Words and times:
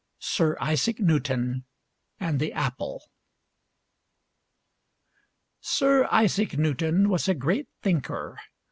SIR 0.17 0.57
ISAAC 0.59 0.99
NEWTON 0.99 1.63
AND 2.19 2.39
THE 2.39 2.51
APPLE 2.53 3.03
Sir 5.59 6.07
Isaac 6.09 6.57
Newton 6.57 7.07
was 7.07 7.27
a 7.29 7.35
great 7.35 7.67
thinker. 7.83 8.39